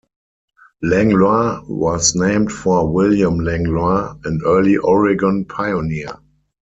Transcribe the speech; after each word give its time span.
Langlois 0.81 1.61
was 1.69 2.15
named 2.15 2.51
for 2.51 2.91
William 2.91 3.37
Langlois, 3.39 4.15
an 4.25 4.41
early 4.47 4.75
Oregon 4.77 5.45
pioneer. 5.45 6.17